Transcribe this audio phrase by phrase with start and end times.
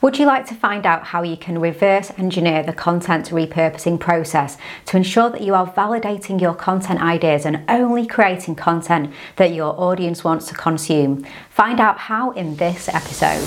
[0.00, 4.56] Would you like to find out how you can reverse engineer the content repurposing process
[4.86, 9.74] to ensure that you are validating your content ideas and only creating content that your
[9.76, 11.26] audience wants to consume?
[11.50, 13.42] Find out how in this episode.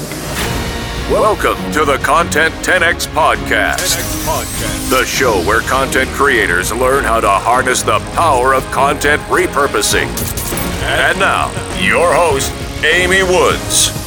[1.10, 7.22] Welcome to the Content 10X Podcast, 10X Podcast, the show where content creators learn how
[7.22, 10.10] to harness the power of content repurposing.
[10.84, 11.48] And now,
[11.80, 12.52] your host,
[12.84, 14.01] Amy Woods.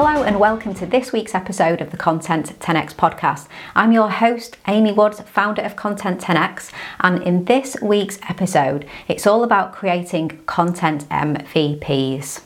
[0.00, 3.48] Hello, and welcome to this week's episode of the Content 10x podcast.
[3.74, 6.70] I'm your host, Amy Woods, founder of Content 10x,
[7.00, 12.42] and in this week's episode, it's all about creating content MVPs.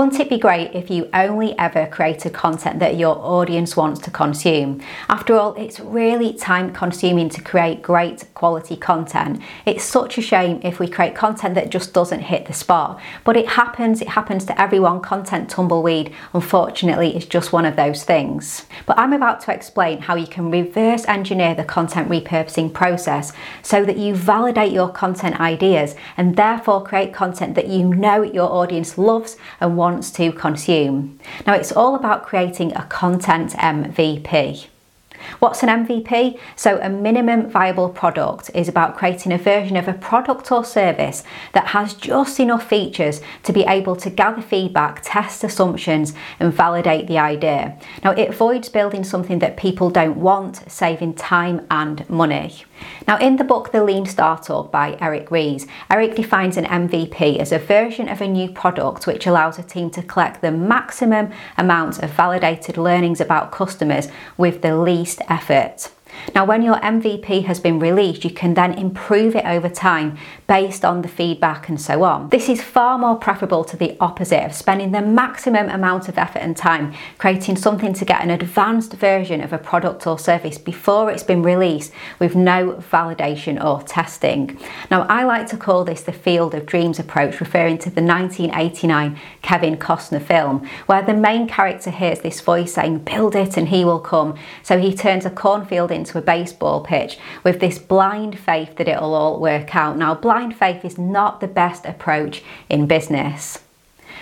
[0.00, 4.10] Wouldn't it be great if you only ever created content that your audience wants to
[4.10, 4.80] consume?
[5.10, 9.42] After all, it's really time consuming to create great quality content.
[9.66, 12.98] It's such a shame if we create content that just doesn't hit the spot.
[13.24, 15.02] But it happens, it happens to everyone.
[15.02, 18.64] Content tumbleweed, unfortunately, is just one of those things.
[18.86, 23.84] But I'm about to explain how you can reverse engineer the content repurposing process so
[23.84, 28.96] that you validate your content ideas and therefore create content that you know your audience
[28.96, 31.18] loves and wants to consume.
[31.46, 34.66] Now, it's all about creating a content MVP.
[35.38, 36.38] What's an MVP?
[36.56, 41.24] So, a minimum viable product is about creating a version of a product or service
[41.52, 47.06] that has just enough features to be able to gather feedback, test assumptions, and validate
[47.06, 47.78] the idea.
[48.02, 52.64] Now, it avoids building something that people don't want, saving time and money.
[53.06, 57.52] Now, in the book The Lean Startup by Eric Ries, Eric defines an MVP as
[57.52, 62.02] a version of a new product which allows a team to collect the maximum amount
[62.02, 65.90] of validated learnings about customers with the least effort.
[66.34, 70.16] Now, when your MVP has been released, you can then improve it over time
[70.46, 72.28] based on the feedback and so on.
[72.30, 76.40] This is far more preferable to the opposite of spending the maximum amount of effort
[76.40, 81.10] and time creating something to get an advanced version of a product or service before
[81.10, 84.58] it's been released with no validation or testing.
[84.90, 89.18] Now, I like to call this the field of dreams approach, referring to the 1989
[89.42, 93.84] Kevin Costner film, where the main character hears this voice saying, Build it and he
[93.84, 94.34] will come.
[94.62, 99.14] So he turns a cornfield into a baseball pitch with this blind faith that it'll
[99.14, 99.96] all work out.
[99.96, 103.60] Now, blind faith is not the best approach in business.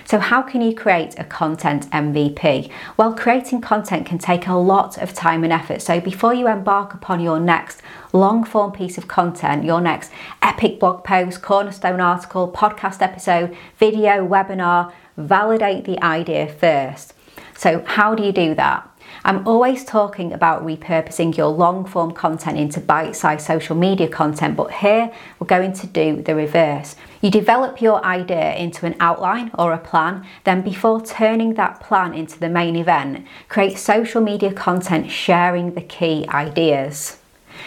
[0.05, 2.71] So, how can you create a content MVP?
[2.97, 5.83] Well, creating content can take a lot of time and effort.
[5.83, 7.83] So, before you embark upon your next
[8.15, 14.27] long form piece of content, your next epic blog post, cornerstone article, podcast episode, video,
[14.27, 17.12] webinar, validate the idea first.
[17.55, 18.88] So, how do you do that?
[19.28, 24.56] I'm always talking about repurposing your long form content into bite sized social media content,
[24.56, 26.97] but here we're going to do the reverse.
[27.21, 32.15] You develop your idea into an outline or a plan, then, before turning that plan
[32.15, 37.19] into the main event, create social media content sharing the key ideas.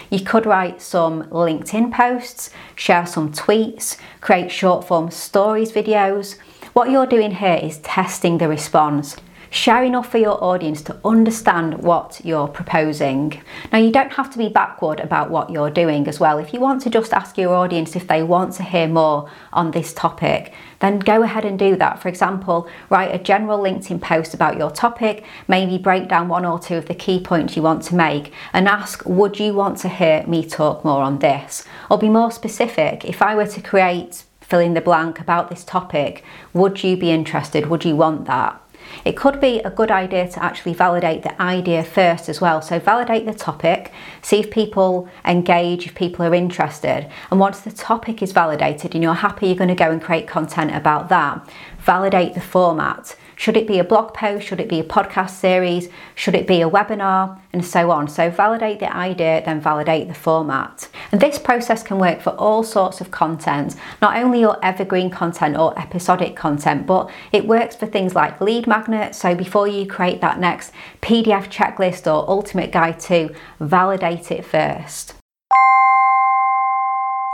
[0.10, 6.40] You could write some LinkedIn posts, share some tweets, create short form stories videos.
[6.74, 9.16] What you're doing here is testing the response
[9.52, 13.44] share enough for your audience to understand what you're proposing.
[13.72, 16.38] Now, you don't have to be backward about what you're doing as well.
[16.40, 19.72] If you want to just ask your audience if they want to hear more on
[19.72, 22.02] this topic, then go ahead and do that.
[22.02, 26.58] For example, write a general LinkedIn post about your topic, maybe break down one or
[26.58, 29.90] two of the key points you want to make, and ask, Would you want to
[29.90, 31.66] hear me talk more on this?
[31.90, 35.64] Or be more specific, if I were to create fill in the blank about this
[35.64, 37.68] topic, would you be interested?
[37.68, 38.62] Would you want that?
[39.06, 42.62] It could be a good idea to actually validate the idea first as well.
[42.62, 43.92] So, validate the topic,
[44.22, 47.10] see if people engage, if people are interested.
[47.30, 50.28] And once the topic is validated and you're happy, you're going to go and create
[50.28, 51.48] content about that.
[51.80, 53.16] Validate the format.
[53.42, 54.46] Should it be a blog post?
[54.46, 55.90] Should it be a podcast series?
[56.14, 57.40] Should it be a webinar?
[57.52, 58.08] And so on.
[58.08, 60.88] So validate the idea, then validate the format.
[61.12, 65.58] And this process can work for all sorts of content, not only your evergreen content
[65.58, 69.18] or episodic content, but it works for things like lead magnets.
[69.18, 70.72] So before you create that next
[71.02, 75.16] PDF checklist or ultimate guide to, validate it first.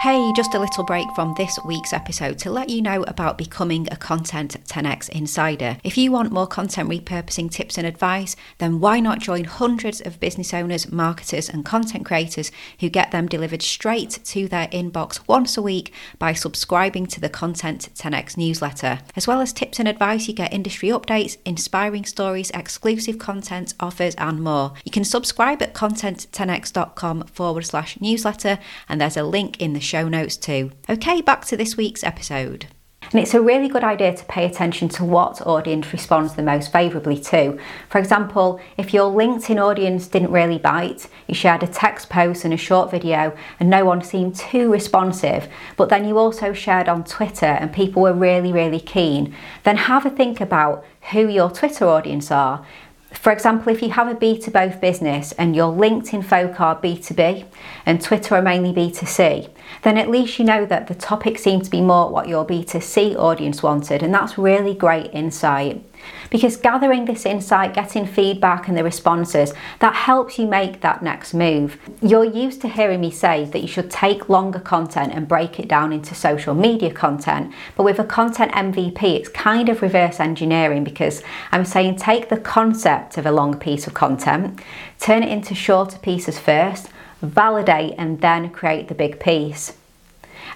[0.01, 3.87] Hey, just a little break from this week's episode to let you know about becoming
[3.89, 5.77] a Content 10x Insider.
[5.83, 10.19] If you want more content repurposing tips and advice, then why not join hundreds of
[10.19, 15.57] business owners, marketers, and content creators who get them delivered straight to their inbox once
[15.57, 18.99] a week by subscribing to the Content 10x newsletter.
[19.15, 24.13] As well as tips and advice, you get industry updates, inspiring stories, exclusive content, offers,
[24.15, 24.73] and more.
[24.85, 30.07] You can subscribe at content10x.com forward slash newsletter, and there's a link in the show
[30.07, 30.71] notes too.
[30.89, 32.67] Okay, back to this week's episode.
[33.11, 36.73] And it's a really good idea to pay attention to what audience responds the most
[36.73, 37.57] favourably to.
[37.89, 42.53] For example, if your LinkedIn audience didn't really bite, you shared a text post and
[42.53, 45.47] a short video and no one seemed too responsive,
[45.77, 50.05] but then you also shared on Twitter and people were really, really keen, then have
[50.05, 52.65] a think about who your Twitter audience are
[53.11, 57.45] for example, if you have a B2 business and your LinkedIn folk are B2B
[57.85, 59.49] and Twitter are mainly B2C,
[59.83, 63.15] then at least you know that the topic seems to be more what your B2C
[63.15, 65.83] audience wanted, and that's really great insight.
[66.29, 71.33] Because gathering this insight, getting feedback and the responses, that helps you make that next
[71.33, 71.77] move.
[72.01, 75.67] You're used to hearing me say that you should take longer content and break it
[75.67, 80.83] down into social media content, but with a content MVP, it's kind of reverse engineering
[80.83, 84.61] because I'm saying take the concept of a long piece of content,
[84.99, 86.89] turn it into shorter pieces first,
[87.21, 89.73] validate, and then create the big piece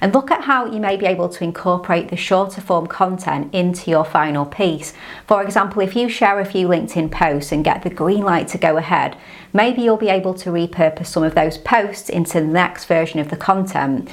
[0.02, 3.92] and look at how you may be able to incorporate the shorter form content into
[3.92, 4.94] your final piece.
[5.28, 8.58] For example, if you share a few LinkedIn posts and get the green light to
[8.58, 9.16] go ahead,
[9.54, 13.30] maybe you'll be able to repurpose some of those posts into the next version of
[13.30, 14.10] the content.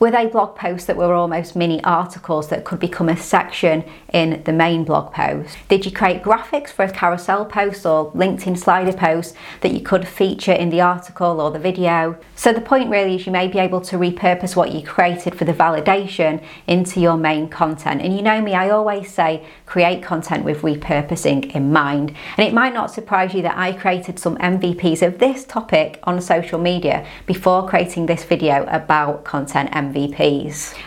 [0.00, 4.42] Were a blog post that were almost mini articles that could become a section in
[4.44, 5.58] the main blog post?
[5.68, 10.08] Did you create graphics for a carousel post or LinkedIn slider post that you could
[10.08, 12.16] feature in the article or the video?
[12.34, 15.44] So the point really is you may be able to repurpose what you created for
[15.44, 18.00] the validation into your main content.
[18.00, 22.16] And you know me, I always say create content with repurposing in mind.
[22.38, 26.22] And it might not surprise you that I created some MVPs of this topic on
[26.22, 29.89] social media before creating this video about content MVPs.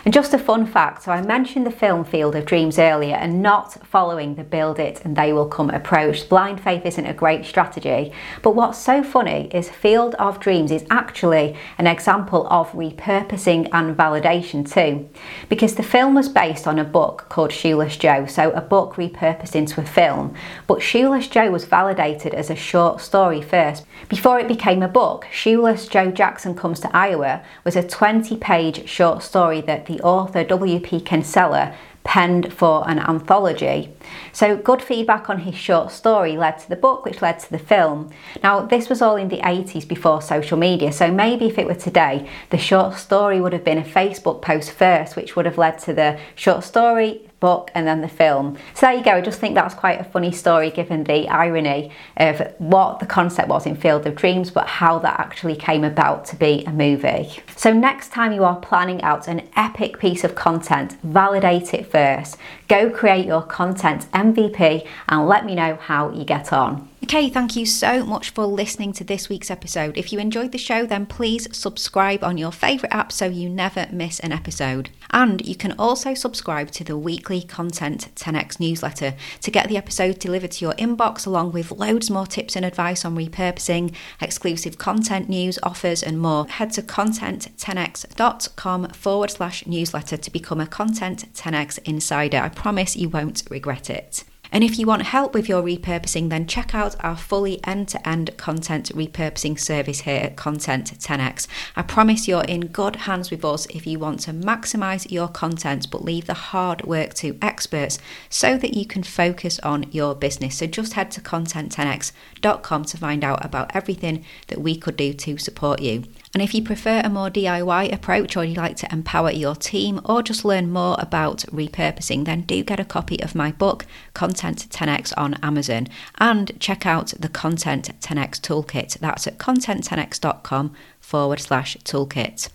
[0.04, 3.42] And just a fun fact so I mentioned the film Field of Dreams earlier and
[3.42, 6.28] not following the build it and they will come approach.
[6.28, 8.12] Blind faith isn't a great strategy.
[8.42, 13.96] But what's so funny is Field of Dreams is actually an example of repurposing and
[13.96, 15.08] validation too.
[15.48, 18.26] Because the film was based on a book called Shoeless Joe.
[18.26, 20.34] So a book repurposed into a film,
[20.66, 23.84] but Shoeless Joe was validated as a short story first.
[24.08, 28.88] Before it became a book, Shoeless Joe Jackson Comes to Iowa was a 20 page
[28.94, 31.00] short story that the author W.P.
[31.00, 31.74] Kinsella
[32.04, 33.90] penned for an anthology.
[34.32, 37.58] So, good feedback on his short story led to the book, which led to the
[37.58, 38.10] film.
[38.42, 41.74] Now, this was all in the 80s before social media, so maybe if it were
[41.74, 45.78] today, the short story would have been a Facebook post first, which would have led
[45.80, 48.56] to the short story, book and then the film.
[48.72, 51.92] So there you go, I just think that's quite a funny story given the irony
[52.16, 56.24] of what the concept was in Field of Dreams, but how that actually came about
[56.30, 57.42] to be a movie.
[57.54, 62.38] So next time you are planning out an epic piece of content, validate it first.
[62.66, 66.88] Go create your content MVP and let me know how you get on.
[67.04, 69.98] Okay, thank you so much for listening to this week's episode.
[69.98, 73.86] If you enjoyed the show, then please subscribe on your favourite app so you never
[73.92, 74.88] miss an episode.
[75.10, 80.18] And you can also subscribe to the weekly Content 10x newsletter to get the episode
[80.18, 85.28] delivered to your inbox, along with loads more tips and advice on repurposing, exclusive content
[85.28, 86.46] news, offers, and more.
[86.46, 92.38] Head to content10x.com forward slash newsletter to become a Content 10x insider.
[92.38, 94.24] I promise you won't regret it.
[94.54, 98.08] And if you want help with your repurposing, then check out our fully end to
[98.08, 101.48] end content repurposing service here at Content 10x.
[101.74, 105.90] I promise you're in good hands with us if you want to maximize your content
[105.90, 107.98] but leave the hard work to experts
[108.30, 110.58] so that you can focus on your business.
[110.58, 115.36] So just head to content10x.com to find out about everything that we could do to
[115.36, 116.04] support you.
[116.34, 120.00] And if you prefer a more DIY approach or you'd like to empower your team
[120.04, 124.66] or just learn more about repurposing, then do get a copy of my book, Content
[124.68, 125.86] 10x, on Amazon
[126.18, 128.98] and check out the Content 10x Toolkit.
[128.98, 132.48] That's at content10x.com forward slash toolkit.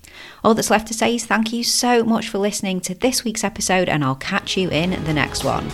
[0.43, 3.43] All that's left to say is thank you so much for listening to this week's
[3.43, 5.69] episode, and I'll catch you in the next one.